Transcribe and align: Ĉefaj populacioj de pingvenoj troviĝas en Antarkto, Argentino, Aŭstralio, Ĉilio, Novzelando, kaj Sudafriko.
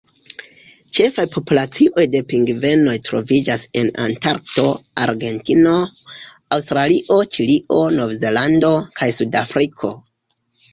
Ĉefaj 0.99 1.25
populacioj 1.33 2.05
de 2.15 2.21
pingvenoj 2.31 2.95
troviĝas 3.09 3.67
en 3.83 3.91
Antarkto, 4.07 4.65
Argentino, 5.05 5.75
Aŭstralio, 6.59 7.21
Ĉilio, 7.39 7.81
Novzelando, 8.01 8.75
kaj 8.99 9.15
Sudafriko. 9.21 9.97